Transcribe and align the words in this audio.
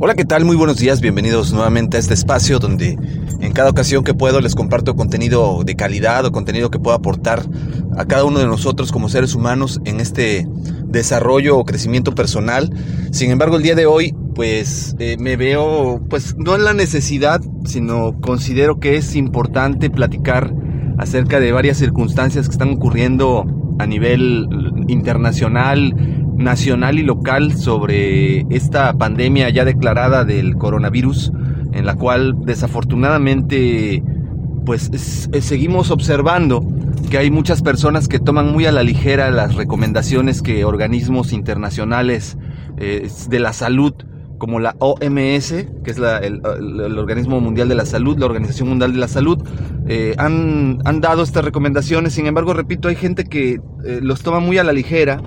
Hola, 0.00 0.16
¿qué 0.16 0.24
tal? 0.24 0.44
Muy 0.44 0.56
buenos 0.56 0.78
días, 0.78 1.00
bienvenidos 1.00 1.52
nuevamente 1.52 1.96
a 1.96 2.00
este 2.00 2.14
espacio 2.14 2.58
donde 2.58 2.98
en 3.40 3.52
cada 3.52 3.70
ocasión 3.70 4.02
que 4.02 4.14
puedo 4.14 4.40
les 4.40 4.56
comparto 4.56 4.96
contenido 4.96 5.62
de 5.64 5.76
calidad 5.76 6.24
o 6.24 6.32
contenido 6.32 6.72
que 6.72 6.80
pueda 6.80 6.96
aportar 6.96 7.44
a 7.96 8.04
cada 8.06 8.24
uno 8.24 8.40
de 8.40 8.46
nosotros 8.46 8.90
como 8.90 9.08
seres 9.08 9.36
humanos 9.36 9.80
en 9.84 10.00
este 10.00 10.48
desarrollo 10.86 11.56
o 11.56 11.64
crecimiento 11.64 12.16
personal. 12.16 12.68
Sin 13.12 13.30
embargo, 13.30 13.58
el 13.58 13.62
día 13.62 13.76
de 13.76 13.86
hoy 13.86 14.12
pues 14.34 14.96
eh, 14.98 15.16
me 15.20 15.36
veo 15.36 16.04
pues 16.10 16.34
no 16.36 16.56
en 16.56 16.64
la 16.64 16.74
necesidad, 16.74 17.40
sino 17.66 18.20
considero 18.20 18.80
que 18.80 18.96
es 18.96 19.14
importante 19.14 19.88
platicar 19.88 20.52
acerca 20.98 21.38
de 21.38 21.52
varias 21.52 21.78
circunstancias 21.78 22.48
que 22.48 22.52
están 22.52 22.70
ocurriendo 22.70 23.46
a 23.78 23.86
nivel 23.86 24.48
internacional, 24.88 25.94
nacional 26.36 26.98
y 26.98 27.02
local 27.02 27.56
sobre 27.56 28.40
esta 28.50 28.92
pandemia 28.94 29.50
ya 29.50 29.64
declarada 29.64 30.24
del 30.24 30.56
coronavirus, 30.56 31.32
en 31.72 31.86
la 31.86 31.94
cual 31.94 32.34
desafortunadamente 32.44 34.02
pues 34.64 34.90
seguimos 35.40 35.90
observando 35.90 36.66
que 37.10 37.18
hay 37.18 37.30
muchas 37.30 37.62
personas 37.62 38.08
que 38.08 38.18
toman 38.18 38.50
muy 38.50 38.66
a 38.66 38.72
la 38.72 38.82
ligera 38.82 39.30
las 39.30 39.54
recomendaciones 39.54 40.40
que 40.42 40.64
organismos 40.64 41.32
internacionales 41.32 42.38
eh, 42.78 43.08
de 43.28 43.38
la 43.40 43.52
salud 43.52 43.94
como 44.38 44.58
la 44.60 44.74
OMS, 44.78 45.54
que 45.84 45.90
es 45.90 45.98
el, 45.98 46.98
Organismo 46.98 47.40
Mundial 47.40 47.68
de 47.68 47.74
la 47.74 47.86
Salud, 47.86 48.18
la 48.18 48.26
Organización 48.26 48.68
Mundial 48.68 48.92
de 48.92 48.98
la 48.98 49.08
Salud, 49.08 49.38
eh, 49.86 50.14
han, 50.18 50.80
han, 50.84 51.00
dado 51.00 51.22
estas 51.22 51.44
recomendaciones. 51.44 52.14
Sin 52.14 52.26
embargo, 52.26 52.52
repito, 52.52 52.88
hay 52.88 52.96
gente 52.96 53.24
que 53.24 53.60
eh, 53.84 54.00
los 54.02 54.22
toma 54.22 54.40
muy 54.40 54.58
a 54.58 54.64
la 54.64 54.72
ligera 54.72 55.22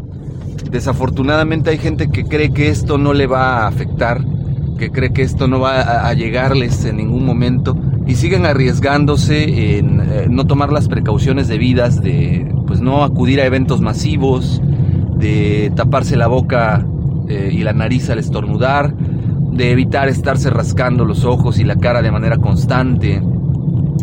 Desafortunadamente 0.72 1.70
hay 1.70 1.78
gente 1.78 2.10
que 2.10 2.26
cree 2.26 2.52
que 2.52 2.70
esto 2.70 2.98
no 2.98 3.14
le 3.14 3.28
va 3.28 3.60
a 3.60 3.68
afectar, 3.68 4.24
que 4.78 4.92
cree 4.92 5.12
que 5.12 5.22
esto 5.22 5.48
no 5.48 5.60
va 5.60 6.08
a, 6.08 6.14
llegarles 6.14 6.86
en 6.86 6.98
ningún 6.98 7.26
momento 7.26 7.76
y 8.06 8.16
siguen 8.16 8.46
arriesgándose 8.46 9.78
en 9.78 10.02
eh, 10.02 10.28
no 10.30 10.46
tomar 10.46 10.72
las 10.72 10.88
precauciones 10.88 11.48
debidas 11.48 12.02
de 12.02 12.54
pues 12.68 12.82
no 12.82 13.04
acudir 13.04 13.40
a 13.42 13.46
eventos 13.46 13.82
masivos, 13.82 14.62
de 15.18 15.72
taparse 15.76 16.16
la 16.16 16.28
boca 16.28 16.86
eh, 17.28 17.50
y 17.52 17.64
la 17.64 17.74
nariz 17.74 18.10
al 18.10 18.20
estornudar, 18.20 18.94
de 18.94 19.72
evitar 19.72 20.10
estarse 20.10 20.50
rascando 20.50 21.06
los 21.06 21.26
ojos 21.26 21.60
y 21.60 21.64
la 21.64 21.78
cara 21.78 22.02
de 22.02 22.12
manera 22.12 22.38
constante, 22.38 23.22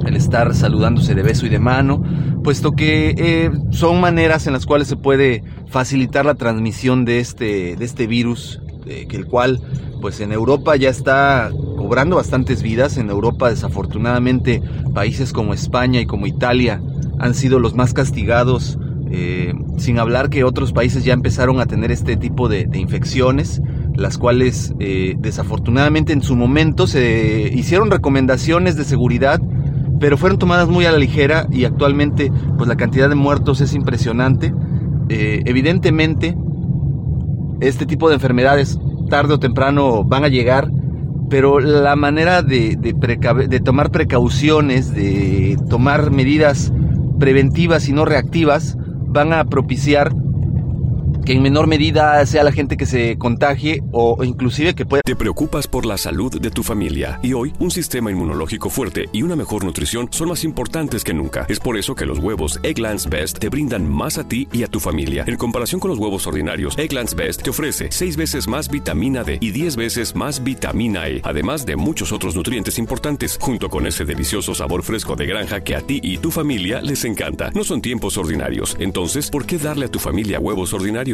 el 0.07 0.17
estar 0.17 0.55
saludándose 0.55 1.15
de 1.15 1.23
beso 1.23 1.47
y 1.47 1.49
de 1.49 1.59
mano, 1.59 2.03
puesto 2.43 2.73
que 2.73 3.15
eh, 3.17 3.51
son 3.71 4.01
maneras 4.01 4.47
en 4.47 4.53
las 4.53 4.67
cuales 4.67 4.89
se 4.89 4.97
puede 4.97 5.43
facilitar 5.69 6.25
la 6.25 6.35
transmisión 6.35 7.05
de 7.05 7.21
este, 7.21 7.77
de 7.77 7.85
este 7.85 8.07
virus, 8.07 8.61
que 8.85 9.17
el 9.17 9.25
cual 9.25 9.61
pues 10.05 10.21
en 10.21 10.33
Europa 10.33 10.77
ya 10.77 10.91
está 10.91 11.51
cobrando 11.79 12.17
bastantes 12.17 12.63
vidas. 12.63 12.99
En 12.99 13.09
Europa 13.09 13.49
desafortunadamente 13.49 14.63
países 14.93 15.33
como 15.33 15.55
España 15.55 15.99
y 15.99 16.05
como 16.05 16.27
Italia 16.27 16.83
han 17.19 17.33
sido 17.33 17.59
los 17.59 17.75
más 17.75 17.95
castigados, 17.95 18.79
eh, 19.11 19.55
sin 19.79 19.99
hablar 19.99 20.29
que 20.29 20.45
otros 20.45 20.75
países 20.75 21.07
ya 21.07 21.15
empezaron 21.15 21.59
a 21.59 21.65
tener 21.65 21.91
este 21.91 22.19
tipo 22.19 22.51
de, 22.51 22.69
infecciones 22.75 23.63
las 23.95 24.19
cuales 24.19 24.75
eh, 24.79 25.15
desafortunadamente 25.19 26.13
en 26.13 26.21
su 26.21 26.37
momento 26.37 26.87
se 26.87 27.51
hicieron 27.55 27.91
recomendaciones 27.91 28.77
de 28.77 28.85
seguridad 28.85 29.41
pero 30.01 30.17
fueron 30.17 30.39
tomadas 30.39 30.69
muy 30.69 30.87
a 30.87 30.93
la 30.93 30.99
ligera 30.99 31.47
y 31.51 31.65
actualmente 31.65 32.33
pues 32.57 32.69
la 32.69 32.77
cantidad 32.77 33.09
de 33.09 33.15
muertos 33.15 33.61
es 33.61 33.75
impresionante. 33.75 34.53
Eh, 35.09 35.43
evidentemente 35.47 36.37
este 37.61 37.87
tipo 37.87 38.09
de 38.09 38.15
enfermedades 38.15 38.79
tarde 39.09 39.35
o 39.35 39.39
temprano 39.39 40.05
van 40.05 40.25
a 40.25 40.29
llegar, 40.29 40.71
pero 41.31 41.61
la 41.61 41.97
manera 41.97 42.43
de, 42.43 42.77
de 42.77 43.61
tomar 43.61 43.91
precauciones, 43.91 44.95
de 44.95 45.57
tomar 45.69 46.11
medidas 46.11 46.73
preventivas 47.19 47.89
y 47.89 47.93
no 47.93 48.05
reactivas, 48.05 48.77
van 49.09 49.33
a 49.33 49.45
propiciar 49.45 50.13
que 51.25 51.33
en 51.33 51.43
menor 51.43 51.67
medida 51.67 52.25
sea 52.27 52.45
la 52.45 52.53
gente 52.53 52.77
que 52.77 52.85
se 52.87 53.17
contagie 53.17 53.83
o 53.93 54.23
inclusive 54.25 54.75
que 54.75 54.85
pueda... 54.85 55.01
Te 55.05 55.17
preocupas 55.17 55.67
por 55.67 55.87
la 55.87 55.97
salud 55.97 56.39
de 56.39 56.51
tu 56.51 56.63
familia 56.63 57.19
y 57.23 57.33
hoy 57.33 57.53
un 57.59 57.71
sistema 57.71 58.11
inmunológico 58.11 58.69
fuerte 58.69 59.07
y 59.13 59.23
una 59.23 59.35
mejor 59.35 59.65
nutrición 59.65 60.09
son 60.11 60.29
más 60.29 60.45
importantes 60.45 61.03
que 61.03 61.15
nunca. 61.15 61.47
Es 61.49 61.61
por 61.61 61.79
eso 61.79 61.95
que 61.95 62.05
los 62.05 62.19
huevos 62.19 62.61
Egglands 62.63 63.09
Best 63.09 63.39
te 63.39 63.49
brindan 63.49 63.91
más 63.91 64.19
a 64.19 64.29
ti 64.29 64.49
y 64.53 64.65
a 64.65 64.67
tu 64.67 64.81
familia. 64.81 65.25
En 65.27 65.37
comparación 65.37 65.81
con 65.81 65.91
los 65.91 65.99
huevos 65.99 66.27
ordinarios, 66.27 66.77
Egglands 66.79 67.15
Best 67.15 67.43
te 67.43 67.51
ofrece 67.51 67.89
6 67.91 68.17
veces 68.17 68.47
más 68.47 68.69
vitamina 68.69 69.25
D 69.25 69.39
y 69.41 69.51
10 69.51 69.77
veces 69.77 70.15
más 70.15 70.45
vitamina 70.45 71.09
E, 71.09 71.23
además 71.25 71.65
de 71.65 71.77
muchos 71.77 72.13
otros 72.13 72.37
nutrientes 72.37 72.79
importantes, 72.79 73.39
junto 73.41 73.71
con 73.71 73.87
ese 73.87 74.05
delicioso 74.05 74.55
sabor 74.55 74.83
fresco 74.83 75.17
de 75.17 75.27
granja 75.27 75.63
que 75.63 75.75
a 75.75 75.81
ti 75.81 76.01
y 76.03 76.19
tu 76.19 76.31
familia 76.31 76.83
les 76.83 77.05
encanta. 77.05 77.51
No 77.55 77.65
son 77.65 77.81
tiempos 77.81 78.19
ordinarios, 78.19 78.77
entonces, 78.79 79.31
¿por 79.31 79.47
qué 79.47 79.57
darle 79.57 79.87
a 79.87 79.91
tu 79.91 79.99
familia 79.99 80.39
huevos 80.39 80.75
ordinarios? 80.75 81.14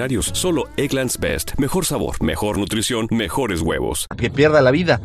Solo 0.33 0.63
Egglands 0.77 1.19
Best. 1.19 1.51
Mejor 1.59 1.85
sabor, 1.85 2.23
mejor 2.23 2.57
nutrición, 2.57 3.07
mejores 3.11 3.61
huevos. 3.61 4.07
Que 4.17 4.31
pierda 4.31 4.59
la 4.61 4.71
vida. 4.71 4.99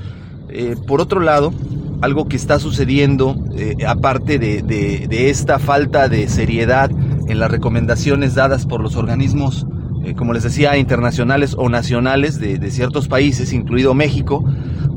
Eh, 0.49 0.75
por 0.87 1.03
otro 1.03 1.21
lado, 1.21 1.53
algo 2.01 2.29
que 2.29 2.37
está 2.37 2.59
sucediendo, 2.59 3.37
eh, 3.55 3.77
aparte 3.87 4.39
de, 4.39 5.29
esta 5.29 5.59
falta 5.59 6.09
de 6.09 6.29
seriedad 6.29 6.91
en 6.91 7.39
las 7.39 7.51
recomendaciones 7.51 8.35
dadas 8.35 8.65
por 8.65 8.81
los 8.81 8.97
organismos 8.97 9.67
eh, 10.05 10.15
como 10.15 10.33
les 10.33 10.45
decía, 10.45 10.79
internacionales 10.79 11.55
o 11.59 11.69
nacionales 11.69 12.39
de, 12.39 12.71
ciertos 12.71 13.09
países, 13.09 13.53
incluido 13.53 13.93
México, 13.93 14.45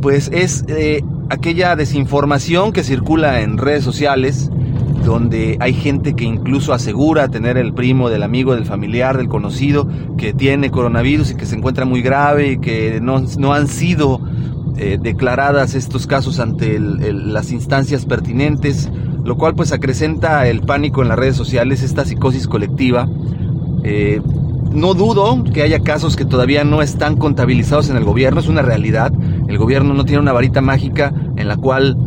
pues 0.01 0.29
es 0.31 0.63
aquella 1.29 1.75
desinformación 1.75 2.71
que 2.71 2.83
circula 2.83 3.41
en 3.41 3.57
redes 3.57 3.83
sociales, 3.83 4.51
donde 5.09 5.57
hay 5.59 5.73
gente 5.73 6.13
que 6.13 6.23
incluso 6.23 6.71
asegura 6.71 7.29
tener 7.29 7.57
el 7.57 7.73
primo, 7.73 8.11
del 8.11 8.21
amigo, 8.21 8.53
del 8.53 8.65
familiar, 8.65 9.17
del 9.17 9.27
conocido, 9.27 9.87
que 10.19 10.33
tiene 10.33 10.69
coronavirus 10.69 11.31
y 11.31 11.35
que 11.35 11.47
se 11.47 11.55
encuentra 11.55 11.83
muy 11.83 12.03
grave 12.03 12.51
y 12.51 12.57
que 12.59 12.99
no, 13.01 13.19
no 13.39 13.53
han 13.53 13.67
sido 13.67 14.21
eh, 14.77 14.99
declaradas 15.01 15.73
estos 15.73 16.05
casos 16.05 16.39
ante 16.39 16.79
las 16.79 17.51
instancias 17.51 18.05
pertinentes, 18.05 18.91
lo 19.23 19.35
cual 19.35 19.55
pues 19.55 19.71
acrecenta 19.71 20.47
el 20.47 20.61
pánico 20.61 21.01
en 21.01 21.07
las 21.07 21.17
redes 21.17 21.35
sociales, 21.35 21.81
esta 21.81 22.05
psicosis 22.05 22.47
colectiva. 22.47 23.09
Eh, 23.83 24.21
no 24.71 24.93
dudo 24.93 25.43
que 25.43 25.63
haya 25.63 25.79
casos 25.79 26.15
que 26.15 26.25
todavía 26.25 26.63
no 26.63 26.83
están 26.83 27.17
contabilizados 27.17 27.89
en 27.89 27.97
el 27.97 28.03
gobierno, 28.03 28.41
es 28.41 28.47
una 28.47 28.61
realidad. 28.61 29.11
El 29.47 29.57
gobierno 29.57 29.95
no 29.95 30.05
tiene 30.05 30.21
una 30.21 30.33
varita 30.33 30.61
mágica 30.61 31.11
en 31.35 31.47
la 31.47 31.57
cual 31.57 31.97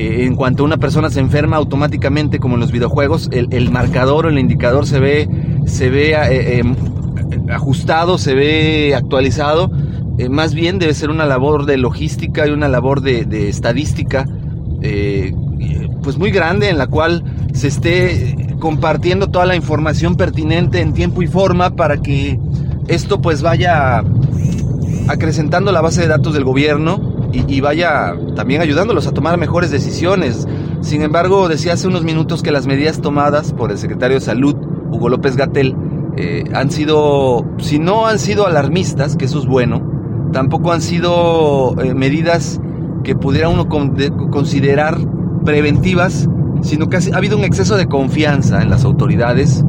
eh, 0.00 0.24
en 0.24 0.36
cuanto 0.36 0.64
una 0.64 0.76
persona 0.76 1.10
se 1.10 1.20
enferma 1.20 1.56
automáticamente, 1.56 2.38
como 2.38 2.54
en 2.54 2.60
los 2.60 2.72
videojuegos, 2.72 3.28
el, 3.32 3.70
marcador 3.70 4.26
o 4.26 4.28
el 4.28 4.38
indicador 4.38 4.86
se 4.86 5.00
ve, 5.00 5.28
se 5.66 5.90
ve 5.90 6.14
em, 6.58 6.74
ajustado, 7.50 8.18
se 8.18 8.34
ve 8.34 8.94
actualizado 8.94 9.70
eh, 10.20 10.28
más 10.28 10.52
bien 10.52 10.78
debe 10.78 10.92
ser 10.92 11.08
una 11.08 11.24
labor 11.24 11.64
de 11.64 11.78
logística 11.78 12.46
y 12.46 12.50
una 12.50 12.68
labor 12.68 13.00
de, 13.00 13.48
estadística, 13.48 14.26
eh, 14.82 15.32
pues 16.02 16.18
muy 16.18 16.30
grande 16.30 16.68
en 16.68 16.76
la 16.76 16.88
cual 16.88 17.24
se 17.54 17.68
esté 17.68 18.36
compartiendo 18.58 19.28
toda 19.28 19.46
la 19.46 19.56
información 19.56 20.16
pertinente 20.16 20.82
en 20.82 20.92
tiempo 20.92 21.22
y 21.22 21.26
forma 21.26 21.70
para 21.74 22.02
que 22.02 22.38
esto 22.86 23.22
pues 23.22 23.40
vaya 23.40 24.04
acrecentando 25.08 25.72
la 25.72 25.80
base 25.80 26.02
de 26.02 26.08
datos 26.08 26.34
del 26.34 26.44
gobierno 26.44 27.09
y, 27.32 27.60
vaya 27.60 28.14
también 28.34 28.60
ayudándolos 28.60 29.06
a 29.06 29.12
tomar 29.12 29.38
mejores 29.38 29.70
decisiones. 29.70 30.48
Sin 30.80 31.02
embargo, 31.02 31.48
decía 31.48 31.74
hace 31.74 31.86
unos 31.86 32.04
minutos 32.04 32.42
que 32.42 32.50
las 32.50 32.66
medidas 32.66 33.00
tomadas 33.00 33.52
por 33.52 33.70
el 33.70 33.78
secretario 33.78 34.16
de 34.16 34.20
Salud, 34.20 34.56
Hugo 34.90 35.08
López 35.08 35.36
Gatel, 35.36 35.76
eh, 36.16 36.44
han 36.54 36.70
sido, 36.70 37.46
si 37.58 37.78
no 37.78 38.06
han 38.06 38.18
sido 38.18 38.46
alarmistas, 38.46 39.16
que 39.16 39.26
eso 39.26 39.38
es 39.38 39.46
bueno, 39.46 40.28
tampoco 40.32 40.72
han 40.72 40.80
sido 40.80 41.80
eh, 41.80 41.94
medidas 41.94 42.60
que 43.04 43.14
pudiera 43.14 43.48
uno 43.48 43.68
considerar 43.68 44.98
preventivas, 45.44 46.28
sino 46.62 46.88
que 46.88 46.96
ha, 46.96 47.16
habido 47.16 47.38
un 47.38 47.44
exceso 47.44 47.76
de 47.76 47.86
confianza 47.86 48.62
en 48.62 48.70
las 48.70 48.84
autoridades 48.84 49.64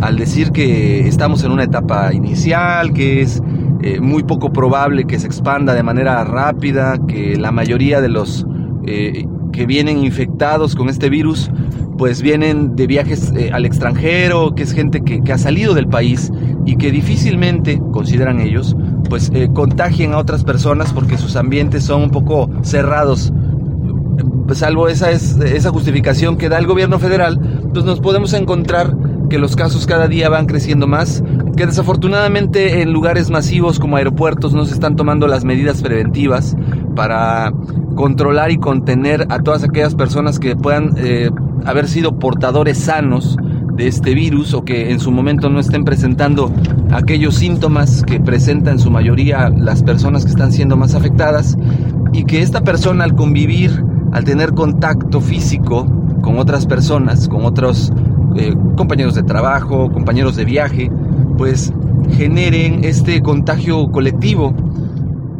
al 0.00 0.16
decir 0.16 0.50
que 0.50 1.06
estamos 1.06 1.44
en 1.44 1.52
una 1.52 1.64
etapa 1.64 2.12
inicial, 2.12 2.92
que 2.92 3.22
es 3.22 3.42
eh, 3.86 4.00
muy 4.00 4.22
poco 4.22 4.50
probable 4.50 5.04
que 5.04 5.18
se 5.18 5.26
expanda 5.26 5.74
de 5.74 5.82
manera 5.82 6.24
rápida, 6.24 6.96
que 7.06 7.36
la 7.36 7.52
mayoría 7.52 8.00
de 8.00 8.08
los 8.08 8.46
eh, 8.86 9.26
que 9.52 9.66
vienen 9.66 9.98
infectados 9.98 10.74
con 10.74 10.88
este 10.88 11.10
virus 11.10 11.50
pues 11.98 12.22
vienen 12.22 12.76
de 12.76 12.86
viajes 12.86 13.30
al 13.52 13.66
extranjero, 13.66 14.54
que 14.54 14.62
es 14.62 14.72
gente 14.72 15.02
que, 15.02 15.20
ha 15.30 15.36
salido 15.36 15.74
del 15.74 15.86
país 15.86 16.32
y 16.64 16.76
que 16.76 16.90
difícilmente, 16.90 17.78
consideran 17.92 18.40
ellos, 18.40 18.74
pues 19.10 19.30
eh, 19.34 19.50
contagien 19.52 20.14
a 20.14 20.18
otras 20.18 20.44
personas 20.44 20.94
porque 20.94 21.18
sus 21.18 21.36
ambientes 21.36 21.84
son 21.84 22.04
un 22.04 22.10
poco 22.10 22.48
cerrados. 22.62 23.34
Salvo 24.52 24.88
esa, 24.88 25.10
es, 25.10 25.36
esa 25.36 25.68
justificación 25.68 26.38
que 26.38 26.48
da 26.48 26.56
el 26.56 26.66
gobierno 26.66 26.98
federal, 26.98 27.38
pues 27.74 27.84
nos 27.84 28.00
podemos 28.00 28.32
encontrar 28.32 28.96
que 29.28 29.38
los 29.38 29.56
casos 29.56 29.86
cada 29.86 30.08
día 30.08 30.30
van 30.30 30.46
creciendo 30.46 30.86
más, 30.86 31.22
que 31.54 31.66
desafortunadamente 31.66 32.82
en 32.82 32.92
lugares 32.92 33.30
masivos 33.30 33.78
como 33.78 33.96
aeropuertos 33.96 34.54
no 34.54 34.64
se 34.64 34.74
están 34.74 34.96
tomando 34.96 35.26
las 35.26 35.44
medidas 35.44 35.82
preventivas 35.82 36.56
para 36.94 37.52
controlar 37.94 38.50
y 38.50 38.58
contener 38.58 39.26
a 39.30 39.38
todas 39.40 39.64
aquellas 39.64 39.94
personas 39.94 40.38
que 40.38 40.56
puedan 40.56 40.94
eh, 40.96 41.30
haber 41.64 41.88
sido 41.88 42.18
portadores 42.18 42.78
sanos 42.78 43.36
de 43.74 43.88
este 43.88 44.14
virus 44.14 44.54
o 44.54 44.64
que 44.64 44.90
en 44.90 45.00
su 45.00 45.10
momento 45.10 45.50
no 45.50 45.58
estén 45.60 45.84
presentando 45.84 46.52
aquellos 46.92 47.34
síntomas 47.34 48.02
que 48.04 48.20
presentan 48.20 48.74
en 48.74 48.78
su 48.78 48.90
mayoría 48.90 49.50
las 49.50 49.82
personas 49.82 50.24
que 50.24 50.30
están 50.30 50.52
siendo 50.52 50.76
más 50.76 50.94
afectadas 50.94 51.56
y 52.12 52.24
que 52.24 52.42
esta 52.42 52.62
persona 52.62 53.04
al 53.04 53.14
convivir, 53.14 53.84
al 54.12 54.24
tener 54.24 54.54
contacto 54.54 55.20
físico 55.20 55.86
con 56.22 56.38
otras 56.38 56.66
personas, 56.66 57.28
con 57.28 57.44
otros 57.44 57.92
eh, 58.36 58.54
compañeros 58.76 59.14
de 59.14 59.24
trabajo, 59.24 59.90
compañeros 59.92 60.36
de 60.36 60.44
viaje, 60.44 60.90
pues 61.36 61.72
generen 62.16 62.84
este 62.84 63.22
contagio 63.22 63.90
colectivo. 63.90 64.54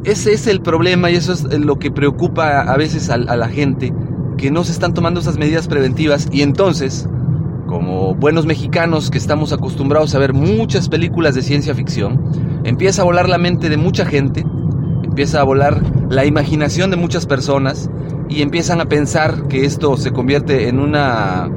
Ese 0.05 0.33
es 0.33 0.47
el 0.47 0.61
problema 0.61 1.11
y 1.11 1.17
eso 1.17 1.33
es 1.33 1.45
lo 1.59 1.79
que 1.79 1.91
preocupa 1.91 2.61
a 2.61 2.77
veces 2.77 3.09
a, 3.11 3.17
la 3.17 3.49
gente, 3.49 3.93
que 4.37 4.51
no 4.51 4.65
se 4.65 4.73
están 4.73 4.93
tomando 4.93 5.21
esas 5.21 5.39
medidas 5.39 5.69
preventivas 5.69 6.29
y 6.31 6.43
entonces 6.43 7.09
como 7.67 8.15
buenos 8.15 8.45
mexicanos 8.45 9.11
que 9.11 9.17
estamos 9.17 9.53
acostumbrados 9.53 10.15
a 10.15 10.19
ver 10.19 10.35
muchas 10.35 10.89
películas 10.91 11.35
de 11.35 11.43
ciencia 11.43 11.75
ficción, 11.75 12.21
empieza 12.65 13.03
a 13.03 13.05
volar 13.07 13.29
la 13.29 13.39
mente 13.39 13.71
de 13.71 13.79
mucha 13.79 14.05
gente, 14.05 14.45
empieza 15.03 15.41
a 15.41 15.45
volar 15.45 15.81
la 16.11 16.27
imaginación 16.27 16.91
de 16.91 16.97
muchas 16.97 17.27
personas 17.27 17.91
y 18.29 18.43
empiezan 18.43 18.81
a 18.81 18.87
pensar 18.87 19.49
que 19.49 19.65
esto 19.65 19.97
se 19.97 20.13
convierte 20.13 20.69
en 20.69 20.79
una 20.79 21.49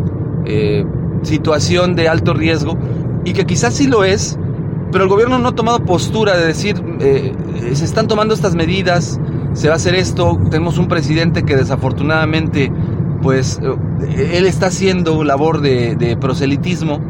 eh, 0.45 0.85
situación 1.23 1.95
de 1.95 2.07
alto 2.07 2.33
riesgo 2.33 2.77
y 3.27 3.33
que 3.33 3.45
quizás 3.45 3.73
sí 3.73 3.87
lo 3.87 4.05
es, 4.05 4.39
pero 4.89 5.03
el 5.03 5.09
gobierno 5.09 5.37
no 5.37 5.49
ha 5.49 5.51
tomado 5.51 5.79
postura 5.83 6.37
de 6.37 6.47
decir, 6.47 6.81
eh, 7.01 7.33
se 7.73 7.83
están 7.83 8.07
tomando 8.07 8.33
estas 8.33 8.55
medidas, 8.55 9.19
se 9.51 9.67
va 9.67 9.73
a 9.73 9.75
hacer 9.75 9.95
esto, 9.95 10.39
tenemos 10.49 10.77
un 10.77 10.87
presidente 10.87 11.43
que 11.43 11.57
desafortunadamente 11.57 12.71
pues 13.21 13.59
eh, 13.61 14.37
él 14.37 14.47
está 14.47 14.67
haciendo 14.67 15.25
labor 15.25 15.59
de, 15.59 16.17
proselitismo 16.21 17.01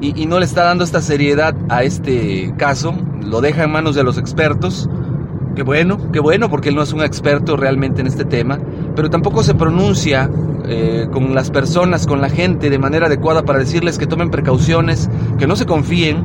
y, 0.00 0.24
no 0.24 0.38
le 0.38 0.46
está 0.46 0.64
dando 0.64 0.84
esta 0.84 1.02
seriedad 1.02 1.54
a 1.68 1.82
este 1.82 2.54
caso, 2.56 2.94
lo 3.20 3.42
deja 3.42 3.64
en 3.64 3.70
manos 3.70 3.94
de 3.94 4.04
los 4.04 4.16
expertos. 4.16 4.88
Qué 5.54 5.64
bueno, 5.64 5.98
qué 6.12 6.20
bueno, 6.20 6.48
porque 6.48 6.70
él 6.70 6.76
no 6.76 6.82
es 6.82 6.94
un 6.94 7.02
experto 7.02 7.58
realmente 7.58 8.00
en 8.00 8.06
este 8.06 8.24
tema, 8.24 8.58
pero 8.96 9.10
tampoco 9.10 9.42
se 9.42 9.54
pronuncia 9.54 10.30
eh, 10.68 11.08
con 11.10 11.34
las 11.34 11.50
personas, 11.50 12.06
con 12.06 12.20
la 12.20 12.28
gente 12.28 12.70
de 12.70 12.78
manera 12.78 13.06
adecuada 13.06 13.42
para 13.42 13.58
decirles 13.58 13.98
que 13.98 14.06
tomen 14.06 14.30
precauciones, 14.30 15.08
que 15.38 15.46
no 15.46 15.56
se 15.56 15.66
confíen, 15.66 16.24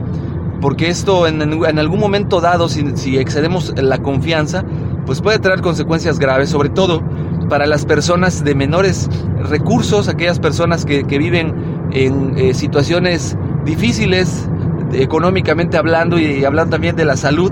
porque 0.62 0.90
esto 0.90 1.28
en, 1.28 1.42
algún 1.80 2.00
momento 2.00 2.42
dado, 2.42 2.70
si 2.70 3.18
excedemos 3.18 3.74
la 3.76 3.98
confianza, 4.00 4.64
pues 5.06 5.22
puede 5.22 5.40
traer 5.40 5.62
consecuencias 5.62 6.20
graves, 6.20 6.50
sobre 6.50 6.70
todo 6.70 7.02
para 7.50 7.68
las 7.68 7.86
personas 7.86 8.44
de 8.44 8.56
menores 8.56 9.10
recursos, 9.50 10.08
aquellas 10.08 10.40
personas 10.40 10.86
que, 10.86 11.04
viven 11.04 11.90
en 11.92 12.38
eh, 12.38 12.54
situaciones 12.54 13.38
difíciles 13.66 14.50
económicamente 14.94 15.78
hablando 15.78 16.20
y 16.20 16.44
hablando 16.46 16.72
también 16.72 16.96
de 16.96 17.06
la 17.06 17.18
salud 17.18 17.52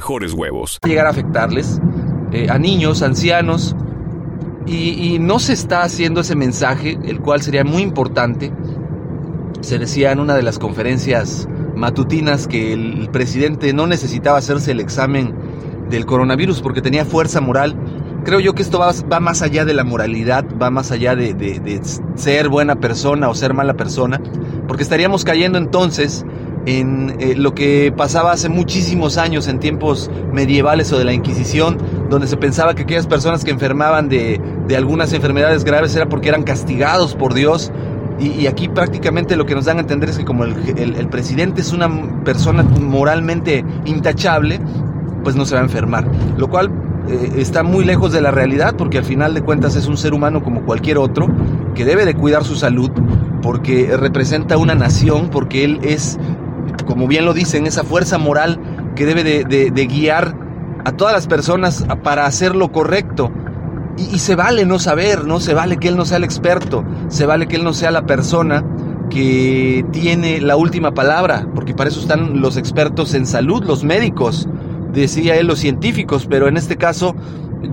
mejores 0.01 0.33
huevos. 0.33 0.79
Llegar 0.83 1.05
a 1.05 1.11
afectarles 1.11 1.79
eh, 2.31 2.47
a 2.49 2.57
niños, 2.57 3.03
ancianos, 3.03 3.75
y, 4.65 5.19
no 5.19 5.37
se 5.39 5.53
está 5.53 5.83
haciendo 5.83 6.21
ese 6.21 6.35
mensaje, 6.35 6.97
el 7.03 7.19
cual 7.19 7.41
sería 7.41 7.63
muy 7.63 7.83
importante. 7.83 8.51
Se 9.61 9.77
decía 9.77 10.11
en 10.11 10.19
una 10.19 10.35
de 10.35 10.41
las 10.41 10.57
conferencias 10.57 11.47
matutinas 11.75 12.47
que 12.47 12.73
el 12.73 13.09
presidente 13.11 13.73
no 13.73 13.85
necesitaba 13.85 14.37
hacerse 14.37 14.71
el 14.71 14.79
examen 14.79 15.35
del 15.89 16.05
coronavirus 16.05 16.61
porque 16.61 16.81
tenía 16.81 17.05
fuerza 17.05 17.41
moral. 17.41 17.75
Creo 18.23 18.39
yo 18.39 18.53
que 18.53 18.61
esto 18.63 18.79
va, 18.79 19.19
más 19.19 19.41
allá 19.41 19.65
de 19.65 19.73
la 19.73 19.83
moralidad, 19.83 20.45
va 20.59 20.69
más 20.71 20.91
allá 20.91 21.15
de, 21.15 21.81
ser 22.15 22.49
buena 22.49 22.75
persona 22.75 23.29
o 23.29 23.35
ser 23.35 23.53
mala 23.53 23.75
persona, 23.75 24.21
porque 24.67 24.83
estaríamos 24.83 25.23
cayendo 25.25 25.57
entonces 25.57 26.25
en 26.65 27.15
eh, 27.19 27.35
lo 27.35 27.55
que 27.55 27.93
pasaba 27.95 28.31
hace 28.31 28.49
muchísimos 28.49 29.17
años 29.17 29.47
en 29.47 29.59
tiempos 29.59 30.11
medievales 30.31 30.91
o 30.91 30.97
de 30.97 31.05
la 31.05 31.13
Inquisición, 31.13 31.77
donde 32.09 32.27
se 32.27 32.37
pensaba 32.37 32.75
que 32.75 32.83
aquellas 32.83 33.07
personas 33.07 33.43
que 33.43 33.51
enfermaban 33.51 34.09
de, 34.09 34.39
algunas 34.75 35.11
enfermedades 35.11 35.65
graves 35.65 35.95
era 35.95 36.07
porque 36.07 36.29
eran 36.29 36.43
castigados 36.43 37.13
por 37.15 37.33
Dios 37.33 37.71
y, 38.19 38.47
aquí 38.47 38.69
prácticamente 38.69 39.35
lo 39.35 39.45
que 39.45 39.53
nos 39.53 39.65
dan 39.65 39.77
a 39.77 39.81
entender 39.81 40.09
es 40.09 40.17
que 40.17 40.23
como 40.23 40.45
el, 40.45 41.07
presidente 41.09 41.61
es 41.61 41.73
una 41.73 42.23
persona 42.23 42.63
moralmente 42.63 43.65
intachable, 43.85 44.61
pues 45.23 45.35
no 45.35 45.45
se 45.45 45.55
va 45.55 45.61
a 45.61 45.63
enfermar. 45.63 46.07
Lo 46.37 46.47
cual 46.47 46.71
eh, 47.09 47.33
está 47.37 47.63
muy 47.63 47.83
lejos 47.83 48.13
de 48.13 48.21
la 48.21 48.31
realidad 48.31 48.75
porque 48.77 48.99
al 48.99 49.05
final 49.05 49.33
de 49.33 49.41
cuentas 49.41 49.75
es 49.75 49.87
un 49.87 49.97
ser 49.97 50.13
humano 50.13 50.43
como 50.43 50.61
cualquier 50.61 50.99
otro 50.99 51.27
que 51.75 51.83
debe 51.83 52.05
de 52.05 52.13
cuidar 52.13 52.43
su 52.43 52.55
salud 52.55 52.91
porque 53.41 53.95
representa 53.97 54.57
una 54.57 54.75
nación, 54.75 55.29
porque 55.29 55.63
él 55.63 55.79
es, 55.81 56.19
como 56.85 57.07
bien 57.07 57.25
lo 57.25 57.33
dicen, 57.33 57.67
esa 57.67 57.83
fuerza 57.83 58.17
moral 58.17 58.59
que 58.95 59.05
debe 59.05 59.23
de, 59.23 59.85
guiar 59.85 60.35
a 60.85 60.91
todas 60.93 61.13
las 61.13 61.27
personas 61.27 61.85
para 62.03 62.25
hacer 62.25 62.55
lo 62.55 62.71
correcto. 62.71 63.31
Y, 63.97 64.19
se 64.19 64.35
vale 64.35 64.65
no 64.65 64.79
saber, 64.79 65.25
¿no? 65.25 65.39
Se 65.39 65.53
vale 65.53 65.77
que 65.77 65.87
él 65.87 65.97
no 65.97 66.05
sea 66.05 66.17
el 66.17 66.23
experto, 66.23 66.83
se 67.09 67.25
vale 67.25 67.47
que 67.47 67.57
él 67.57 67.63
no 67.63 67.73
sea 67.73 67.91
la 67.91 68.05
persona 68.05 68.63
que 69.09 69.85
tiene 69.91 70.39
la 70.39 70.55
última 70.55 70.93
palabra, 70.93 71.45
porque 71.53 71.73
para 71.73 71.89
eso 71.89 71.99
están 71.99 72.41
los 72.41 72.55
expertos 72.55 73.13
en 73.13 73.25
salud, 73.25 73.63
los 73.65 73.83
médicos, 73.83 74.47
decía 74.93 75.35
él 75.35 75.47
los 75.47 75.59
científicos, 75.59 76.25
pero 76.29 76.47
en 76.47 76.55
este 76.55 76.77
caso 76.77 77.15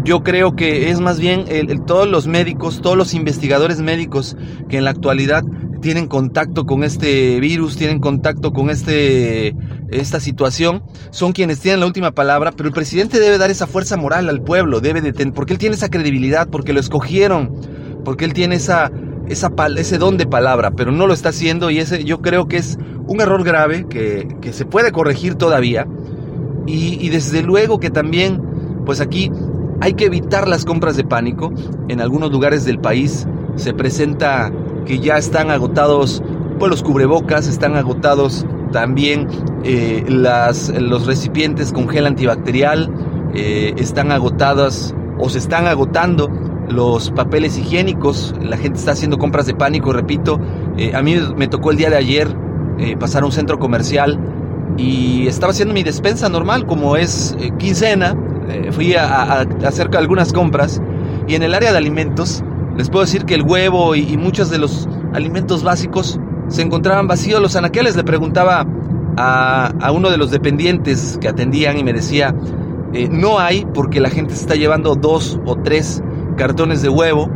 yo 0.04 0.22
creo 0.22 0.54
que 0.54 0.90
es 0.90 1.00
más 1.00 1.18
bien 1.18 1.44
todos 1.86 2.08
los 2.08 2.26
médicos, 2.26 2.80
todos 2.82 2.96
los 2.96 3.14
investigadores 3.14 3.80
médicos 3.80 4.36
que 4.68 4.78
en 4.78 4.84
la 4.84 4.90
actualidad 4.90 5.44
tienen 5.80 6.08
contacto 6.08 6.66
con 6.66 6.82
este 6.84 7.40
virus, 7.40 7.76
tienen 7.76 8.00
contacto 8.00 8.52
con 8.52 8.70
este, 8.70 9.54
esta 9.90 10.20
situación, 10.20 10.82
son 11.10 11.32
quienes 11.32 11.60
tienen 11.60 11.80
la 11.80 11.86
última 11.86 12.12
palabra, 12.12 12.52
pero 12.52 12.68
el 12.68 12.74
presidente 12.74 13.20
debe 13.20 13.38
dar 13.38 13.50
esa 13.50 13.66
fuerza 13.66 13.96
moral 13.96 14.28
al 14.28 14.42
pueblo, 14.42 14.80
debe 14.80 15.00
de 15.00 15.12
porque 15.32 15.52
él 15.52 15.58
tiene 15.58 15.76
esa 15.76 15.88
credibilidad, 15.88 16.48
porque 16.48 16.72
lo 16.72 16.80
escogieron, 16.80 17.54
porque 18.04 18.24
él 18.24 18.32
tiene 18.32 18.56
esa, 18.56 18.90
esa 19.28 19.52
ese 19.76 19.98
don 19.98 20.16
de 20.16 20.26
palabra, 20.26 20.72
pero 20.72 20.90
no 20.90 21.06
lo 21.06 21.14
está 21.14 21.30
haciendo 21.30 21.70
y 21.70 21.78
ese 21.78 22.04
yo 22.04 22.20
creo 22.20 22.48
que 22.48 22.56
es 22.56 22.78
un 23.06 23.20
error 23.20 23.44
grave 23.44 23.86
que, 23.88 24.28
que 24.40 24.52
se 24.52 24.64
puede 24.64 24.92
corregir 24.92 25.36
todavía. 25.36 25.86
Y 26.70 27.08
desde 27.08 27.42
luego 27.42 27.80
que 27.80 27.88
también, 27.88 28.42
pues 28.84 29.00
aquí 29.00 29.30
hay 29.80 29.94
que 29.94 30.06
evitar 30.06 30.48
las 30.48 30.64
compras 30.64 30.96
de 30.96 31.04
pánico. 31.04 31.52
En 31.88 32.00
algunos 32.00 32.30
lugares 32.30 32.64
del 32.64 32.78
país 32.78 33.26
se 33.56 33.74
presenta 33.74 34.52
que 34.86 34.98
ya 35.00 35.18
están 35.18 35.50
agotados 35.50 36.22
pues, 36.58 36.70
los 36.70 36.82
cubrebocas, 36.82 37.46
están 37.46 37.76
agotados 37.76 38.46
también 38.72 39.28
eh, 39.64 40.04
las, 40.08 40.68
los 40.68 41.06
recipientes 41.06 41.72
con 41.72 41.88
gel 41.88 42.06
antibacterial, 42.06 42.90
eh, 43.34 43.74
están 43.76 44.12
agotadas 44.12 44.94
o 45.18 45.28
se 45.28 45.38
están 45.38 45.66
agotando 45.66 46.28
los 46.68 47.10
papeles 47.10 47.56
higiénicos, 47.56 48.34
la 48.42 48.56
gente 48.56 48.78
está 48.78 48.92
haciendo 48.92 49.18
compras 49.18 49.46
de 49.46 49.54
pánico, 49.54 49.92
repito, 49.92 50.38
eh, 50.76 50.92
a 50.94 51.02
mí 51.02 51.16
me 51.36 51.48
tocó 51.48 51.70
el 51.70 51.78
día 51.78 51.90
de 51.90 51.96
ayer 51.96 52.28
pasar 53.00 53.24
a 53.24 53.26
un 53.26 53.32
centro 53.32 53.58
comercial 53.58 54.20
y 54.76 55.26
estaba 55.26 55.50
haciendo 55.50 55.74
mi 55.74 55.82
despensa 55.82 56.28
normal, 56.28 56.64
como 56.64 56.96
es 56.96 57.36
quincena, 57.58 58.14
fui 58.72 58.94
a, 58.94 59.40
hacer 59.66 59.88
algunas 59.96 60.32
compras 60.32 60.80
y 61.26 61.34
en 61.34 61.42
el 61.42 61.54
área 61.54 61.72
de 61.72 61.78
alimentos 61.78 62.42
les 62.76 62.90
puedo 62.90 63.04
decir 63.04 63.24
que 63.24 63.34
el 63.34 63.42
huevo 63.42 63.94
y, 63.96 64.16
muchos 64.16 64.50
de 64.50 64.58
los 64.58 64.88
alimentos 65.12 65.64
básicos 65.64 66.20
se 66.48 66.62
encontraban 66.62 67.08
vacíos. 67.08 67.42
Los 67.42 67.56
anaqueles 67.56 67.96
le 67.96 68.04
preguntaba 68.04 68.66
a, 69.16 69.92
uno 69.92 70.10
de 70.10 70.16
los 70.16 70.30
dependientes 70.30 71.18
que 71.20 71.28
atendían 71.28 71.76
y 71.76 71.82
me 71.82 71.92
decía, 71.92 72.34
eh, 72.92 73.08
no 73.10 73.40
hay 73.40 73.66
porque 73.74 74.00
la 74.00 74.10
gente 74.10 74.34
se 74.34 74.42
está 74.42 74.54
llevando 74.54 74.94
dos 74.94 75.40
o 75.44 75.56
tres 75.56 76.02
cartones 76.36 76.80
de 76.80 76.88
huevo 76.88 77.28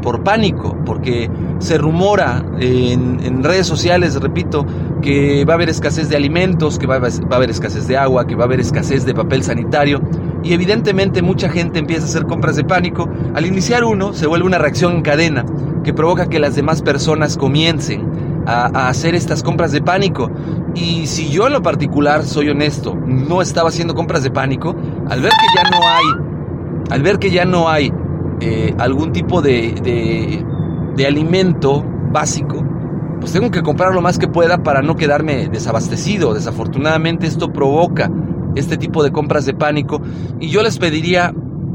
por 0.00 0.22
pánico, 0.22 0.76
porque 0.84 1.30
se 1.58 1.78
rumora 1.78 2.44
en, 2.58 3.42
redes 3.42 3.66
sociales, 3.66 4.20
repito, 4.20 4.66
que 5.02 5.44
va 5.44 5.54
a 5.54 5.56
haber 5.56 5.68
escasez 5.68 6.08
de 6.08 6.16
alimentos, 6.16 6.78
que 6.78 6.86
va 6.86 6.96
a, 6.96 7.36
haber 7.36 7.50
escasez 7.50 7.86
de 7.88 7.96
agua, 7.96 8.26
que 8.26 8.34
va 8.34 8.44
a 8.44 8.46
haber 8.46 8.60
escasez 8.60 9.04
de 9.04 9.14
papel 9.14 9.42
sanitario. 9.42 10.00
Y 10.42 10.52
evidentemente 10.52 11.22
mucha 11.22 11.48
gente 11.48 11.78
empieza 11.78 12.02
a 12.02 12.08
hacer 12.08 12.26
compras 12.26 12.56
de 12.56 12.64
pánico. 12.64 13.08
Al 13.34 13.46
iniciar 13.46 13.84
uno, 13.84 14.12
se 14.12 14.26
vuelve 14.26 14.46
una 14.46 14.58
reacción 14.58 14.96
en 14.96 15.02
cadena 15.02 15.44
que 15.84 15.94
provoca 15.94 16.28
que 16.28 16.38
las 16.38 16.54
demás 16.54 16.82
personas 16.82 17.36
comiencen 17.36 18.42
a, 18.46 18.66
a 18.66 18.88
hacer 18.88 19.14
estas 19.14 19.42
compras 19.42 19.72
de 19.72 19.82
pánico. 19.82 20.30
Y 20.74 21.06
si 21.06 21.30
yo 21.30 21.46
en 21.46 21.54
lo 21.54 21.62
particular, 21.62 22.24
soy 22.24 22.50
honesto, 22.50 22.94
no 22.94 23.42
estaba 23.42 23.68
haciendo 23.68 23.94
compras 23.94 24.22
de 24.22 24.30
pánico, 24.30 24.74
al 25.08 25.20
ver 25.20 25.32
que 25.32 25.46
ya 25.56 25.70
no 25.70 25.88
hay, 25.88 26.90
al 26.90 27.02
ver 27.02 27.18
que 27.18 27.30
ya 27.30 27.44
no 27.44 27.68
hay 27.68 27.92
eh, 28.40 28.74
algún 28.78 29.12
tipo 29.12 29.42
de, 29.42 30.44
de, 30.96 31.06
alimento 31.06 31.82
básico, 32.12 32.62
pues 33.20 33.32
tengo 33.32 33.50
que 33.50 33.62
comprar 33.62 33.94
lo 33.94 34.02
más 34.02 34.18
que 34.18 34.28
pueda 34.28 34.62
para 34.62 34.82
no 34.82 34.96
quedarme 34.96 35.48
desabastecido. 35.48 36.34
Desafortunadamente 36.34 37.26
esto 37.26 37.52
provoca 37.52 38.10
este 38.54 38.76
tipo 38.76 39.02
de 39.02 39.10
compras 39.10 39.46
de 39.46 39.54
pánico 39.54 40.02
y 40.40 40.48
yo 40.48 40.62
les 40.62 40.78
pediría, 40.78 41.34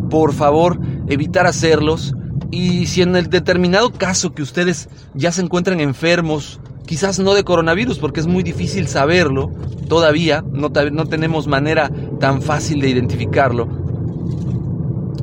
por 0.10 0.34
favor, 0.34 0.79
evitar 1.07 1.48
hacerlos 1.48 2.13
y 2.51 2.86
si 2.86 3.01
en 3.01 3.15
el 3.15 3.29
determinado 3.29 3.91
caso 3.91 4.34
que 4.34 4.41
ustedes 4.41 4.89
ya 5.13 5.31
se 5.31 5.41
encuentran 5.41 5.79
enfermos, 5.79 6.60
quizás 6.86 7.19
no 7.19 7.34
de 7.34 7.43
coronavirus, 7.43 8.00
porque 8.00 8.19
es 8.19 8.27
muy 8.27 8.43
difícil 8.43 8.88
saberlo 8.88 9.51
todavía, 9.88 10.43
no, 10.51 10.69
no 10.69 11.05
tenemos 11.05 11.48
manera 11.48 11.91
tan 12.19 12.41
fácil 12.41 12.79
de 12.79 12.89
identificarlo, 12.89 13.67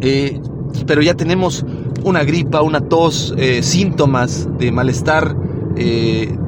eh, 0.01 0.41
pero 0.87 1.03
ya 1.03 1.15
tenemos 1.15 1.65
una 2.05 2.25
gripa, 2.25 2.63
una 2.63 2.81
tos, 2.81 3.35
eh, 3.37 3.63
síntomas 3.63 4.49
de 4.59 4.73
malestar 4.73 5.37
eh, 5.77 6.37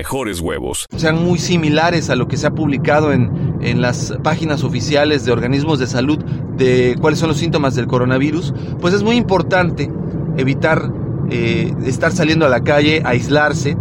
mejores 0.00 0.40
huevos. 0.40 0.86
Sean 0.96 1.22
muy 1.22 1.38
similares 1.38 2.08
a 2.08 2.16
lo 2.16 2.26
que 2.26 2.38
se 2.38 2.46
ha 2.46 2.52
publicado 2.52 3.12
en, 3.12 3.58
en 3.60 3.82
las 3.82 4.14
páginas 4.22 4.64
oficiales 4.64 5.26
de 5.26 5.32
organismos 5.32 5.78
de 5.78 5.86
salud 5.86 6.18
de 6.56 6.96
cuáles 6.98 7.18
son 7.18 7.28
los 7.28 7.36
síntomas 7.36 7.74
del 7.74 7.86
coronavirus, 7.86 8.54
pues 8.80 8.94
es 8.94 9.02
muy 9.02 9.16
importante 9.16 9.92
evitar 10.38 10.90
eh, 11.30 11.74
estar 11.84 12.12
saliendo 12.12 12.46
a 12.46 12.48
la 12.48 12.62
calle, 12.62 13.02
aislarse. 13.04 13.76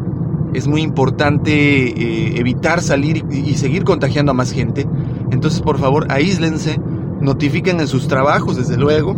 Es 0.53 0.67
muy 0.67 0.81
importante 0.81 1.53
eh, 1.53 2.37
evitar 2.37 2.81
salir 2.81 3.23
y, 3.31 3.51
y 3.51 3.53
seguir 3.55 3.85
contagiando 3.85 4.31
a 4.31 4.35
más 4.35 4.51
gente. 4.51 4.85
Entonces, 5.31 5.61
por 5.61 5.79
favor, 5.79 6.07
aíslense, 6.09 6.81
notifiquen 7.21 7.79
en 7.79 7.87
sus 7.87 8.09
trabajos, 8.09 8.57
desde 8.57 8.75
luego. 8.75 9.15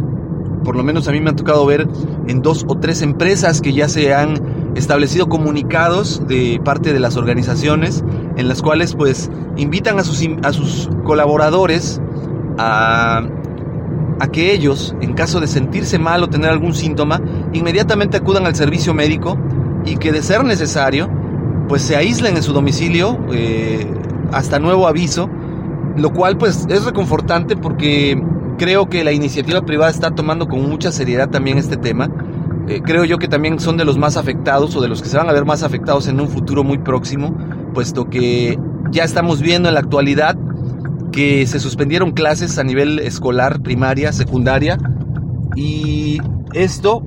Por 0.64 0.76
lo 0.76 0.84
menos 0.84 1.08
a 1.08 1.12
mí 1.12 1.20
me 1.20 1.32
ha 1.32 1.36
tocado 1.36 1.66
ver 1.66 1.88
en 2.28 2.44
dos 2.44 2.64
o 2.68 2.78
tres 2.78 3.02
empresas 3.02 3.60
que 3.60 3.74
ya 3.74 3.88
se 3.88 4.14
han 4.14 4.61
establecido 4.76 5.28
comunicados 5.28 6.26
de 6.28 6.62
parte 6.64 6.94
de 6.94 7.00
las 7.00 7.18
organizaciones 7.18 8.04
en 8.38 8.48
las 8.48 8.62
cuales 8.62 8.96
pues 8.96 9.30
invitan 9.58 10.00
a 10.00 10.04
sus, 10.04 10.26
a 10.44 10.54
sus 10.54 10.90
colaboradores 11.04 12.02
a, 12.58 13.24
que 14.32 14.54
ellos, 14.54 14.96
en 15.02 15.14
caso 15.14 15.42
de 15.42 15.48
sentirse 15.48 16.00
mal 16.00 16.24
o 16.24 16.30
tener 16.30 16.52
algún 16.52 16.74
síntoma, 16.74 17.20
inmediatamente 17.52 18.18
acudan 18.18 18.46
al 18.46 18.56
servicio 18.56 18.94
médico 18.94 19.38
y 19.84 19.98
que 19.98 20.14
de 20.14 20.22
ser 20.22 20.46
necesario, 20.46 21.10
pues 21.68 21.82
se 21.82 21.98
aíslen 21.98 22.38
en 22.38 22.44
su 22.44 22.54
domicilio 22.54 23.18
eh, 23.34 23.86
hasta 24.32 24.60
nuevo 24.60 24.88
aviso, 24.88 25.30
lo 25.98 26.14
cual 26.14 26.38
pues 26.38 26.66
es 26.70 26.86
reconfortante 26.86 27.58
porque 27.58 28.24
creo 28.58 28.88
que 28.88 29.04
la 29.04 29.12
iniciativa 29.12 29.64
privada 29.64 29.92
está 29.92 30.12
tomando 30.12 30.48
con 30.48 30.62
mucha 30.70 30.92
seriedad 30.92 31.30
también 31.30 31.58
este 31.58 31.76
tema 31.76 32.10
eh, 32.72 32.82
creo 32.84 33.04
yo 33.04 33.18
que 33.18 33.28
también 33.28 33.60
son 33.60 33.78
de 33.78 33.86
los 33.86 33.98
más 33.98 34.18
afectados 34.18 34.76
o 34.76 34.82
de 34.82 34.88
los 34.88 35.02
que 35.02 35.10
se 35.10 35.18
van 35.18 35.30
a 35.30 35.34
ver 35.34 35.46
más 35.46 35.64
afectados 35.64 36.08
en 36.08 36.20
un 36.22 36.30
futuro 36.30 36.64
muy 36.64 36.78
próximo, 36.78 37.36
puesto 37.74 38.10
que 38.10 38.58
ya 38.92 39.04
estamos 39.04 39.42
viendo 39.42 39.68
en 39.70 39.76
la 39.76 39.82
actualidad 39.82 40.38
que 41.12 41.46
se 41.48 41.60
suspendieron 41.60 42.12
clases 42.12 42.58
a 42.58 42.64
nivel 42.64 43.00
escolar, 43.00 43.62
primaria, 43.62 44.14
secundaria, 44.14 44.78
y 45.56 46.20
esto 46.54 47.04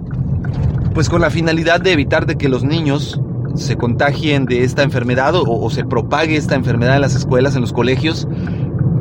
pues 0.92 1.08
con 1.08 1.20
la 1.20 1.30
finalidad 1.30 1.80
de 1.80 1.92
evitar 1.92 2.26
de 2.26 2.36
que 2.36 2.48
los 2.48 2.62
niños 2.62 3.20
se 3.54 3.76
contagien 3.76 4.46
de 4.46 4.64
esta 4.64 4.82
enfermedad 4.82 5.34
o, 5.34 5.70
se 5.70 5.84
propague 5.84 6.36
esta 6.36 6.54
enfermedad 6.54 6.96
en 6.96 7.00
las 7.00 7.14
escuelas, 7.14 7.54
en 7.54 7.62
los 7.62 7.72
colegios. 7.72 8.28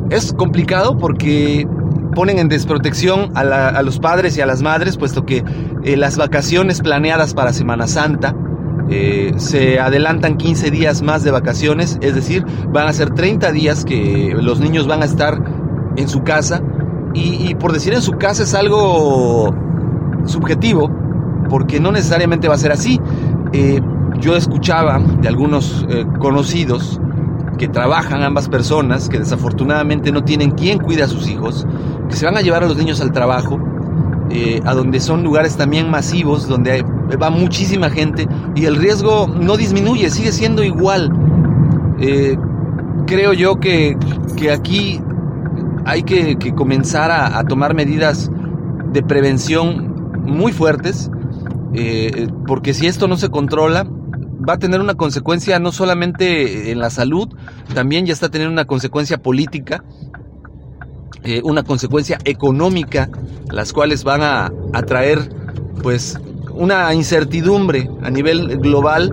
Es 0.10 0.34
complicado 0.34 0.98
porque 0.98 1.68
ponen 2.14 2.40
en 2.40 2.50
desprotección 2.50 3.32
a, 3.36 3.82
los 3.82 4.00
padres 4.00 4.38
y 4.38 4.42
a 4.42 4.46
las 4.46 4.62
madres, 4.62 4.98
puesto 4.98 5.26
que 5.26 5.44
eh, 5.84 5.98
las 5.98 6.18
vacaciones 6.18 6.82
planeadas 6.82 7.34
para 7.34 7.54
Semana 7.54 7.88
Santa 7.88 8.36
eh, 8.90 9.34
se 9.38 9.80
adelantan 9.80 10.38
15 10.38 10.72
días 10.72 11.02
más 11.02 11.24
de 11.24 11.32
vacaciones, 11.32 11.98
es 12.02 12.16
decir, 12.16 12.46
van 12.70 12.88
a 12.88 12.94
ser 12.94 13.12
30 13.12 13.52
días 13.52 13.86
que 13.86 14.34
los 14.36 14.60
niños 14.60 14.88
van 14.88 15.02
a 15.02 15.06
estar 15.06 15.38
en 15.96 16.08
su 16.08 16.24
casa. 16.24 16.62
Y, 17.16 17.54
por 17.56 17.74
decir 17.74 17.94
en 17.94 18.02
su 18.02 18.14
casa 18.14 18.42
es 18.42 18.56
algo 18.56 19.54
subjetivo, 20.26 20.90
porque 21.48 21.80
no 21.80 21.92
necesariamente 21.92 22.48
va 22.48 22.56
a 22.56 22.58
ser 22.58 22.72
así. 22.72 23.00
Eh, 23.52 23.80
yo 24.20 24.36
escuchaba 24.36 25.00
de 25.22 25.28
algunos 25.28 25.86
conocidos 26.20 27.00
que 27.58 27.68
trabajan 27.68 28.24
ambas 28.24 28.50
personas, 28.50 29.10
que 29.10 29.20
desafortunadamente 29.20 30.12
no 30.12 30.24
tienen 30.24 30.52
quien 30.52 30.80
cuide 30.80 31.04
a 31.04 31.08
sus 31.08 31.30
hijos, 31.30 31.68
que 32.10 32.16
se 32.16 32.26
van 32.26 32.38
a 32.38 32.42
llevar 32.42 32.64
a 32.64 32.68
los 32.68 32.78
niños 32.78 33.02
al 33.02 33.12
trabajo, 33.12 33.60
eh, 34.30 34.62
a 34.66 34.74
donde 34.74 35.00
son 35.00 35.24
lugares 35.24 35.58
también 35.58 35.90
masivos, 35.90 36.48
donde 36.48 36.84
va 37.22 37.30
muchísima 37.30 37.90
gente 37.90 38.28
y 38.56 38.66
el 38.66 38.78
riesgo 38.78 39.28
no 39.28 39.58
disminuye, 39.58 40.10
sigue 40.10 40.32
siendo 40.32 40.64
igual. 40.64 41.12
Eh, 42.00 42.38
creo 43.06 43.34
yo 43.34 43.60
que, 43.60 43.98
aquí 44.52 45.00
hay 45.86 46.04
que, 46.04 46.38
comenzar 46.56 47.12
a, 47.12 47.44
tomar 47.44 47.76
medidas 47.76 48.32
de 48.92 49.04
prevención 49.04 49.94
muy 50.26 50.52
fuertes, 50.52 51.12
eh, 51.74 52.28
porque 52.48 52.74
si 52.74 52.88
esto 52.88 53.08
no 53.08 53.18
se 53.18 53.30
controla, 53.30 53.86
va 54.48 54.54
a 54.54 54.58
tener 54.58 54.82
una 54.82 54.96
consecuencia 54.96 55.60
no 55.60 55.72
solamente 55.72 56.72
en 56.72 56.80
la 56.80 56.90
salud, 56.90 57.30
también 57.74 58.06
ya 58.06 58.14
está 58.14 58.30
teniendo 58.30 58.54
una 58.54 58.66
consecuencia 58.66 59.18
política, 59.18 59.84
eh, 61.24 61.42
una 61.44 61.64
consecuencia 61.64 62.18
económica, 62.26 63.10
las 63.52 63.74
cuales 63.74 64.04
van 64.04 64.22
a, 64.22 64.52
a 64.74 64.82
traer 64.84 65.30
pues 65.82 66.20
una 66.52 66.94
incertidumbre 66.94 67.90
a 68.04 68.10
nivel 68.10 68.58
global 68.60 69.12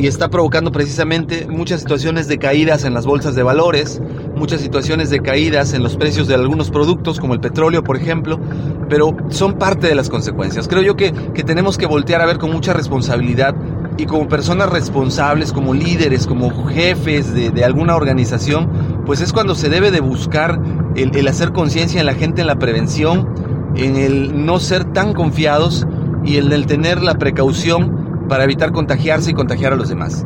y 0.00 0.06
está 0.06 0.30
provocando 0.30 0.72
precisamente 0.72 1.46
muchas 1.46 1.80
situaciones 1.80 2.26
de 2.26 2.38
caídas 2.38 2.84
en 2.84 2.94
las 2.94 3.04
bolsas 3.04 3.34
de 3.34 3.42
valores, 3.42 4.00
muchas 4.34 4.62
situaciones 4.62 5.10
de 5.10 5.20
caídas 5.20 5.74
en 5.74 5.82
los 5.82 5.96
precios 5.96 6.26
de 6.26 6.34
algunos 6.34 6.70
productos, 6.70 7.20
como 7.20 7.34
el 7.34 7.40
petróleo, 7.40 7.84
por 7.84 7.98
ejemplo, 7.98 8.40
pero 8.88 9.14
son 9.28 9.58
parte 9.58 9.88
de 9.88 9.94
las 9.94 10.08
consecuencias. 10.08 10.68
Creo 10.68 10.82
yo 10.82 10.96
que, 10.96 11.12
que 11.34 11.44
tenemos 11.44 11.76
que 11.76 11.84
voltear 11.84 12.22
a 12.22 12.26
ver 12.26 12.38
con 12.38 12.50
mucha 12.50 12.72
responsabilidad 12.72 13.54
y 13.96 14.06
como 14.06 14.28
personas 14.28 14.70
responsables, 14.70 15.52
como 15.52 15.74
líderes, 15.74 16.26
como 16.26 16.50
jefes 16.66 17.34
de, 17.34 17.64
alguna 17.64 17.96
organización, 17.96 19.02
pues 19.04 19.20
es 19.20 19.32
cuando 19.32 19.54
se 19.54 19.68
debe 19.68 19.90
de 19.90 20.00
buscar 20.00 20.60
el, 20.94 21.28
hacer 21.28 21.52
conciencia 21.52 22.00
en 22.00 22.06
la 22.06 22.14
gente 22.14 22.40
en 22.40 22.46
la 22.46 22.56
prevención, 22.58 23.28
en 23.76 23.96
el 23.96 24.44
no 24.46 24.58
ser 24.58 24.84
tan 24.84 25.12
confiados 25.12 25.86
y 26.24 26.36
el, 26.36 26.52
el 26.52 26.66
tener 26.66 27.02
la 27.02 27.14
precaución 27.14 28.26
para 28.28 28.44
evitar 28.44 28.72
contagiarse 28.72 29.32
y 29.32 29.34
contagiar 29.34 29.72
a 29.72 29.76
los 29.76 29.88
demás. 29.88 30.24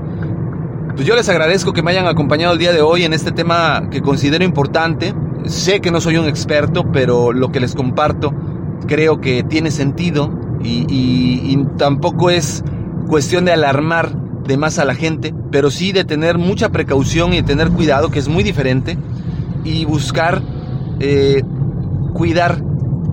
Pues 0.95 1.07
yo 1.07 1.17
les 1.17 1.29
agradezco 1.29 1.73
que 1.73 1.83
me 1.83 1.91
hayan 1.91 2.07
acompañado 2.07 2.53
el 2.53 2.59
día 2.59 2.73
de 2.73 2.81
hoy 2.81 3.05
en 3.05 3.13
este 3.13 3.33
tema 3.33 3.89
que 3.91 4.01
considero 4.01 4.45
importante. 4.45 5.15
Sé 5.47 5.81
que 5.81 5.91
no 5.91 6.01
soy 6.01 6.17
un 6.17 6.29
experto, 6.29 6.85
pero 6.93 7.33
lo 7.33 7.51
que 7.51 7.59
les 7.59 7.75
comparto 7.75 8.33
creo 8.87 9.21
que 9.21 9.43
tiene 9.43 9.71
sentido 9.71 10.31
y 10.63 11.59
tampoco 11.77 12.31
es 12.31 12.63
cuestión 13.09 13.45
de 13.45 13.53
alarmar 13.53 14.15
de 14.47 14.57
más 14.57 14.79
a 14.79 14.85
la 14.85 14.95
gente, 14.95 15.35
pero 15.51 15.71
sí 15.71 15.93
de 15.93 16.05
tener 16.05 16.39
mucha 16.39 16.71
precaución 16.71 17.33
y 17.33 17.37
de 17.37 17.43
tener 17.43 17.71
cuidado, 17.71 18.11
que 18.11 18.19
es 18.19 18.29
muy 18.29 18.43
diferente, 18.43 18.99
y 19.65 19.85
buscar 19.85 20.43
eh, 21.01 21.43
cuidar 22.13 22.63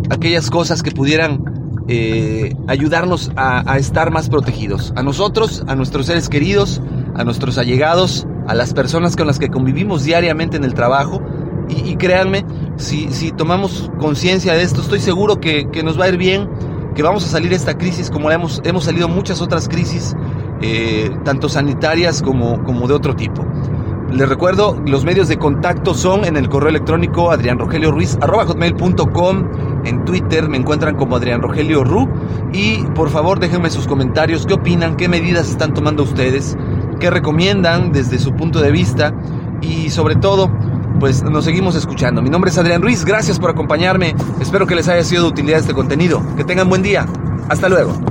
aquellas 0.10 0.49
cosas 0.49 0.84
que 0.84 0.91
pudieran 0.91 1.84
eh, 1.88 2.54
ayudarnos 2.67 3.32
a, 3.36 3.77
estar 3.77 4.12
más 4.12 4.30
protegidos. 4.30 4.93
A 4.95 5.04
nosotros, 5.04 5.63
a 5.67 5.75
nuestros 5.75 6.06
seres 6.08 6.30
queridos, 6.30 6.82
a 7.15 7.23
nuestros 7.23 7.58
allegados, 7.58 8.27
a 8.47 8.54
las 8.54 8.73
personas 8.73 9.15
con 9.15 9.27
las 9.27 9.39
que 9.39 9.49
convivimos 9.49 10.04
diariamente 10.04 10.58
en 10.58 10.63
el 10.63 10.73
trabajo. 10.73 11.21
Y, 11.69 11.95
créanme, 11.95 12.45
si, 12.75 13.32
tomamos 13.32 13.89
conciencia 13.97 14.54
de 14.54 14.63
esto, 14.63 14.82
estoy 14.82 14.99
seguro 14.99 15.39
que 15.39 15.84
nos 15.84 15.97
va 15.97 16.06
a 16.06 16.10
ir 16.10 16.17
bien 16.17 16.49
que 16.95 17.04
vamos 17.04 17.25
a 17.25 17.27
salir 17.27 17.49
de 17.49 17.56
esta 17.56 17.77
crisis 17.77 18.10
como 18.10 18.32
hemos, 18.32 18.62
hemos 18.65 18.86
salido 18.86 19.08
muchas 19.08 19.41
otras 19.41 19.67
crisis, 19.67 20.15
eh, 20.62 21.12
tanto 21.23 21.49
sanitarias 21.49 22.21
como, 22.21 22.63
como 22.63 22.88
de 22.88 22.93
otro 22.93 23.15
tipo. 23.15 23.45
Les 24.12 24.27
recuerdo, 24.27 24.82
los 24.86 25.06
medios 25.06 25.30
de 25.30 25.38
contacto 25.38 25.93
son 25.93 26.25
en 26.25 26.36
el 26.36 26.49
correo 26.49 26.69
electrónico 26.69 27.32
adrianrogelioruiz.com, 27.32 29.47
en 29.86 30.04
Twitter 30.04 30.49
me 30.49 30.58
encuentran 30.58 30.97
como 30.97 31.15
Adrián 31.15 31.41
Rogelio 31.41 31.86
Ru 31.86 32.10
y 32.51 32.84
por 32.93 33.10
favor 33.10 33.39
déjenme 33.39 33.69
sus 33.69 33.88
comentarios, 33.88 34.45
qué 34.45 34.56
opinan, 34.56 34.97
qué 34.97 35.08
medidas 35.08 35.49
están 35.49 35.73
tomando 35.73 36.04
ustedes, 36.04 36.58
qué 36.99 37.10
recomiendan 37.10 37.93
desde 37.93 38.19
su 38.19 38.34
punto 38.34 38.60
de 38.60 38.71
vista 38.71 39.13
y 39.62 39.91
sobre 39.91 40.17
todo 40.17 40.51
pues 41.02 41.24
nos 41.24 41.46
seguimos 41.46 41.76
escuchando. 41.76 42.22
Mi 42.22 42.30
nombre 42.30 42.52
es 42.52 42.58
Adrián 42.60 42.84
Ruiz, 42.84 43.04
gracias 43.04 43.40
por 43.40 43.50
acompañarme. 43.50 44.16
Espero 44.40 44.68
que 44.68 44.76
les 44.76 44.88
haya 44.88 45.04
sido 45.04 45.24
de 45.24 45.30
utilidad 45.30 45.60
este 45.60 45.74
contenido. 45.74 46.24
Que 46.38 46.44
tengan 46.44 46.70
buen 46.70 46.84
día. 46.84 47.08
Hasta 47.50 47.70
luego. 47.70 48.11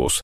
autobus. 0.01 0.19